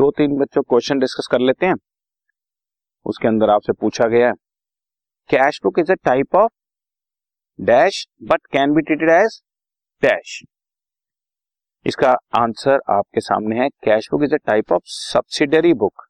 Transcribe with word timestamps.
दो 0.00 0.10
तीन 0.10 0.36
बच्चों 0.38 0.62
क्वेश्चन 0.62 0.98
डिस्कस 0.98 1.28
कर 1.30 1.40
लेते 1.40 1.66
हैं। 1.66 1.74
उसके 3.06 3.28
अंदर 3.28 3.50
आपसे 3.50 3.72
पूछा 3.72 4.06
गया 4.08 4.28
है 4.28 4.32
cash 5.30 5.60
book 5.64 5.78
is 5.78 5.92
a 5.92 5.94
type 6.04 6.36
of 6.36 6.52
dash 7.58 8.06
but 8.22 8.46
can 8.52 8.74
be 8.74 8.82
treated 8.82 9.10
as 9.10 9.40
dash 10.02 10.42
इसका 11.86 12.10
आंसर 12.36 12.80
आपके 12.90 13.20
सामने 13.20 13.58
है 13.60 13.68
cash 13.84 14.08
book 14.12 14.22
is 14.24 14.34
a 14.34 14.38
type 14.46 14.72
of 14.72 14.82
subsidiary 14.86 15.74
book 15.74 16.06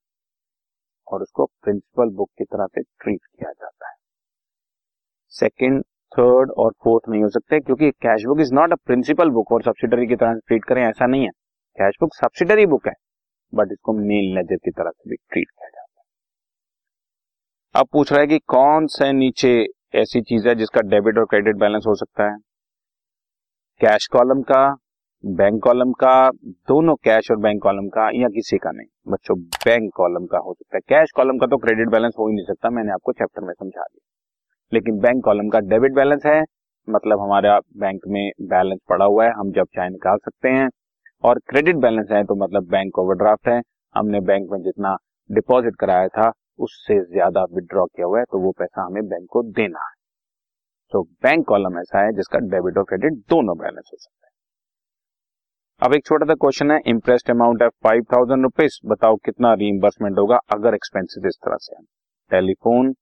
और 1.09 1.23
उसको 1.23 1.45
प्रिंसिपल 1.45 2.15
बुक 2.17 2.31
की 2.39 2.45
तरह 2.45 2.67
से 2.67 2.83
ट्रीट 2.83 3.21
किया 3.21 3.51
जाता 3.51 3.89
है। 3.89 3.95
सेकंड 5.35 5.83
थर्ड 6.13 6.51
और 6.59 6.73
फोर्थ 6.85 7.09
नहीं 7.09 7.23
हो 7.23 7.29
सकते, 7.31 7.61
क्योंकि 7.61 7.91
cash 8.03 8.25
book 8.25 8.41
is 8.41 8.55
not 8.55 8.73
a 8.73 8.77
principal 8.87 9.31
book 9.31 9.53
और 9.53 9.63
सब्सिडरी 9.63 10.07
की 10.07 10.17
तरह 10.17 10.41
ट्रीट 10.47 10.65
करें, 10.65 10.83
ऐसा 10.85 11.07
नहीं 11.07 11.25
है। 11.25 11.31
कैश 11.79 11.95
बुक 12.01 12.15
सब्सिडरी 12.15 12.67
बुक 12.67 12.87
है। 12.89 12.93
बट 13.55 13.69
इसको 13.73 13.93
मेन 13.93 14.35
लेजर 14.35 14.57
की 14.57 14.71
तरह 14.71 14.91
से 14.91 15.11
भी 15.11 15.17
ट्रीट 15.17 15.51
किया 15.51 15.69
जाता 15.69 16.01
है। 16.01 16.05
अब 17.81 17.89
पूछ 17.93 18.13
रहा 18.13 18.21
है 18.21 18.27
कि 18.27 18.39
कौन 18.39 18.87
से 18.87 19.13
नीचे 19.13 19.67
ऐसी 19.95 20.21
चीज़ 20.21 20.49
है 20.49 20.55
जिसका 20.55 20.81
डेबिट 20.81 21.19
और 21.19 21.25
क्रेडिट 21.25 21.57
बैलेंस 21.57 21.85
हो 21.87 21.95
सकता 21.95 22.31
है? 22.31 22.37
कैश 23.81 24.07
कॉलम 24.07 24.43
का 24.43 24.77
बैंक 25.27 25.63
कॉलम 25.63 25.93
का, 25.93 26.31
दोनों 26.45 26.95
कैश 26.95 27.31
और 27.31 27.37
बैंक 27.37 27.63
कॉलम 27.63 27.89
का 27.89 28.11
या 28.15 28.29
किसी 28.29 28.59
का 28.59 28.71
नहीं? 28.71 28.87
बच्चों 29.09 29.39
बैंक 29.39 29.93
कॉलम 29.95 30.27
का 30.27 30.39
हो 30.39 30.55
सकता 30.55 30.77
है। 30.77 30.81
कैश 30.81 31.11
कॉलम 31.11 31.39
का 31.39 31.47
तो 31.47 31.57
क्रेडिट 31.57 31.89
बैलेंस 31.89 32.15
हो 32.19 32.29
ही 32.29 32.35
नहीं 32.35 32.45
सकता, 32.45 32.71
मैंने 32.71 32.93
आपको 32.93 33.13
चैप्टर 33.13 33.43
में 33.43 33.53
समझा 33.55 33.83
दिया। 33.83 34.07
लेकिन 34.73 34.99
बैंक 34.99 35.25
कॉलम 35.25 35.49
का 35.49 35.61
डेबिट 35.61 35.93
बैलेंस 35.93 36.27
है 36.27 36.45
मतलब 36.89 37.21
हमारा 37.21 37.59
बैंक 37.77 38.01
में 38.07 38.31
बैलेंस 38.41 38.81
पड़ा 38.89 39.05
हुआ 39.05 39.25
है, 39.25 39.33
हम 39.33 39.53
जब 39.53 39.67
चाहे 39.75 39.89
निकाल 39.89 40.17
सकते 40.17 40.49
हैं। 40.49 40.69
और 41.25 41.39
क्रेडिट 41.49 41.77
बैलेंस 41.79 42.09
है 42.11 42.23
तो 42.25 42.35
मतलब 42.37 42.69
बैंक 42.71 42.99
ओवरड्राफ्ट 42.99 43.49
है। 43.49 43.61
हमने 43.95 44.21
बैंक 44.23 44.51
में 44.53 44.61
जितना 44.63 44.97
डिपॉजिट 45.31 45.77
कराया 45.81 46.09
था, 46.09 46.31
उससे 46.59 46.99
ज़्यादा 47.07 47.45
विड्रॉ 47.53 47.85
किया 47.87 48.07
हुआ 48.07 48.19
है 48.19 48.25
तो 48.25 48.39
वो 48.41 48.51
पैसा 48.59 48.83
हमें 48.83 49.09
बैंक 49.09 49.27
को 49.31 49.43
देना 49.53 49.81
है। 49.81 49.95
तो 50.93 51.03
बैंक 51.23 51.47
कॉलम 51.49 51.79
ऐसा 51.81 52.05
है 52.05 52.13
जिसका 52.13 52.39
डेबिट 52.49 52.79
और 52.79 52.85
क्रेडिट 52.85 53.13
दोनों 53.31 53.57
बैलेंस 53.59 53.91
हो 53.93 53.97
सकता 53.97 54.27
है। 54.27 54.29
अब 55.83 55.95
एक 55.95 56.05
छोटा 56.07 56.27
सा 56.27 56.35
क्वेश्चन 56.37 56.71
है 56.71 56.81
इंप्रेस्ड 56.87 57.31
अमाउंट 57.31 57.63
है 57.63 57.69
फाइव 57.85 58.03
थाउज़ेंड 58.13 58.43
रुपीज़ 58.43 58.79
बताओ 58.87 59.17
कितना 59.25 59.53
रीइंबर्समेंट 59.57 60.19
होगा 60.19 60.39
अगर 60.53 60.75
एक्सपेंसिस 60.75 61.27
इस 61.27 61.39
तरह 61.45 61.57
से 61.61 61.83
टेलीफोन 62.31 62.93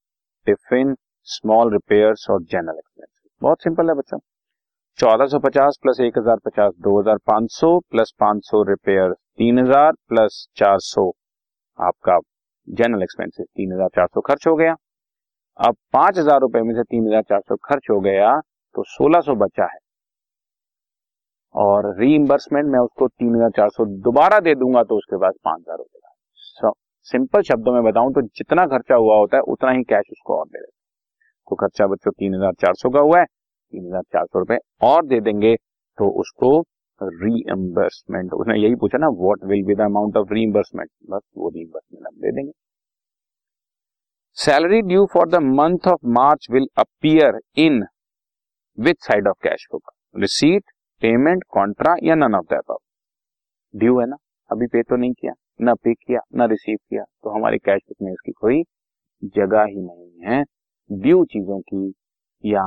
टिफ़िन 0.46 0.94
स्मॉल 1.28 1.72
रिपेयर्स 1.72 2.26
और 2.30 2.42
जनरल 2.44 2.78
एक्सपेंसिस 2.78 3.30
बहुत 3.42 3.62
सिंपल 3.62 3.88
है 3.88 3.94
बच्चों। 3.94 4.18
चौदह 4.98 5.26
सौ 5.26 5.38
पचास 5.38 5.76
प्लस 5.82 5.98
एक 6.00 6.16
हज़ार 6.18 6.36
पचास, 6.44 6.72
दो 6.76 6.98
हज़ार 7.00 7.16
पाँच 7.26 7.50
सौ 7.52 7.68
प्लस 7.90 8.12
पाँच 8.20 8.40
सौ 8.44 8.62
रिपेयर 8.68 9.12
तीन 9.12 9.58
हज़ार 9.58 9.92
प्लस 10.08 10.38
चार 10.56 10.78
सौ। 10.80 11.04
आपका 11.78 12.18
जनरल 12.68 13.02
एक्सपेंसिस 13.02 13.46
तीन 13.46 13.72
हज़ार 13.72 13.88
चार 13.96 14.06
सौ 14.06 14.20
खर्च 14.20 14.46
हो 14.46 14.54
गया। 14.56 14.74
अब 15.58 15.76
पाँच 15.92 16.18
हज़ार 16.18 16.40
रुपए 16.40 16.62
में 16.62 16.74
से 16.74 16.82
तीन 16.84 17.06
हज़ार 17.06 17.22
चार 17.28 17.40
सौ 17.40 17.56
खर्च 17.64 17.86
हो 17.90 18.00
गया 18.00 18.34
तो 18.74 18.84
सोलह 18.88 19.20
सौ 19.20 19.34
बचा 19.36 19.64
है। 19.64 19.78
और 21.54 21.94
रीइंबर्समेंट 22.00 22.66
मैं 22.66 22.80
उसको 22.80 23.08
तीन 23.08 23.34
हज़ार 23.36 23.50
चार 23.56 23.70
सौ 23.70 23.84
दोबारा 24.02 24.40
दे 24.40 24.54
दूँगा 24.56 24.82
तो 24.84 24.96
उसके 24.98 25.16
बाद 25.18 25.34
पाँच 25.44 25.60
हज़ार 25.60 25.78
रुपए 25.78 26.72
सिंपल 27.06 27.42
शब्दों 27.44 27.72
में 27.72 27.82
बताऊँ 27.84 28.12
तो 28.14 28.22
जितना 28.22 28.66
खर्चा 28.68 28.94
हुआ 28.96 29.16
होता 29.16 29.36
है, 29.36 29.42
उतना 29.44 29.70
ही 29.70 29.82
कैश 29.84 30.06
उसको 30.12 30.38
और 30.38 30.46
दे 30.46 30.58
देता 30.58 30.76
तो 31.48 31.56
खर्चा 31.56 31.86
बच्चों 31.86 32.10
तीन 32.12 32.34
हज़ार 32.34 32.52
चार 32.60 32.74
सौ 32.76 32.90
का 32.90 33.00
हुआ 33.00 33.20
है। 33.20 33.26
तीन 33.72 33.86
हज़ार 33.86 34.02
चार 34.12 34.24
सौ 34.26 34.38
रुपए 34.38 34.58
और 34.82 35.06
दे 35.06 35.20
देंगे 35.20 35.54
तो 35.98 36.08
उसको 36.20 36.58
रीएम्बर्समेंट 37.00 38.32
उसने 38.34 38.58
यही 38.58 38.74
पूछा 38.76 38.98
ना 38.98 39.08
what 39.16 39.44
will 39.48 39.64
be 39.66 39.74
the 39.74 39.80
amount 39.82 40.16
of 40.16 40.32
reimbursement 40.34 40.90
बस 41.10 41.22
वो 41.36 41.48
रीएम्बर्समेंट 41.48 42.06
हम 42.06 42.20
दे 42.20 42.32
देंगे। 42.32 42.52
Salary 44.36 44.80
due 44.84 45.04
for 45.12 45.28
the 45.28 45.42
month 45.44 45.86
of 45.88 46.06
March 46.14 46.46
will 46.50 46.66
appear 46.78 47.40
in 47.58 47.84
with 48.78 48.94
side 49.02 49.28
of 49.28 49.36
cash 49.42 49.66
book 49.72 49.92
receipt 50.16 50.64
payment 51.02 51.44
contra 51.50 51.94
या 52.02 52.14
नन 52.14 52.34
ऑफ़ 52.34 52.44
दैट 52.46 52.76
ड्यू 53.74 53.98
है 54.00 54.06
ना? 54.06 54.16
अभी 54.50 54.66
पे 54.66 54.82
तो 54.82 54.96
नहीं 54.96 55.12
किया, 55.12 55.32
ना 55.60 55.74
पे 55.74 55.92
किया, 55.94 56.20
ना 56.34 56.44
रिसीव 56.46 56.76
किया 56.78 57.02
तो 57.02 57.30
हमारी 57.30 57.58
कैश 57.58 57.80
बुक 57.88 57.96
में 58.02 58.12
इसकी 58.12 58.32
कोई 58.32 58.62
जगह 59.36 59.64
ही 59.64 59.80
नहीं 59.80 60.26
है। 60.26 60.42
ड्यू 60.90 61.24
चीज़ों 61.26 61.58
की 61.62 61.92
या 62.44 62.62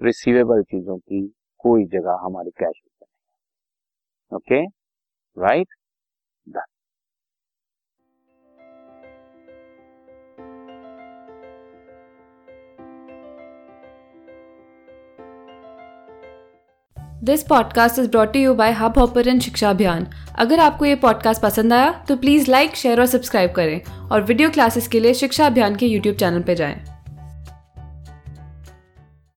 रिसीवेबल 0.00 0.62
चीज़ों 0.62 0.98
की 0.98 1.26
कोई 1.58 1.84
जगह 1.84 2.18
हमारी 2.22 2.50
कैश 2.50 2.80
नहीं 2.84 4.36
okay 4.36 4.64
right 5.36 5.68
done 6.46 6.64
this 17.24 17.42
podcast 17.42 17.98
is 17.98 18.10
brought 18.10 18.36
you 18.36 18.54
by 18.54 18.72
hub 18.72 18.98
hopper 18.98 19.38
Shiksha 19.38 19.70
Abhiyan 19.70 20.06
अगर 20.38 20.60
आपको 20.60 20.84
ये 20.84 20.94
पॉडकास्ट 20.96 21.42
पसंद 21.42 21.72
आया 21.72 22.04
तो 22.08 22.16
प्लीज़ 22.16 22.50
लाइक 22.50 22.76
शेयर 22.76 23.00
और 23.00 23.06
सब्सक्राइब 23.06 23.52
करें 23.52 23.80
और 24.10 24.22
वीडियो 24.22 24.50
क्लासेस 24.50 24.88
के 24.88 25.00
लिए 25.00 25.14
शिक्षा 25.14 25.46
अभियान 25.46 25.76
के 25.76 25.86
यूट्यूब 25.86 26.16
चैनल 26.16 26.42
पर 26.42 26.54
जाएँ। 26.54 26.95